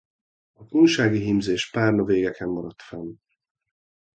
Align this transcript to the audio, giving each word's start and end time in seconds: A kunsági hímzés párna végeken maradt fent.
A 0.53 0.65
kunsági 0.65 1.19
hímzés 1.19 1.69
párna 1.69 2.03
végeken 2.03 2.49
maradt 2.49 2.81
fent. 2.81 3.21